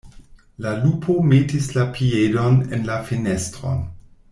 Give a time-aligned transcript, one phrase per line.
[0.63, 3.87] La lupo metis la piedon en la fenestron.